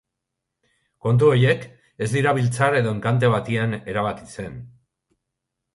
[1.07, 1.61] Kontu horiek
[2.07, 4.59] ez dira biltzar edo enkante batean erabakitzen.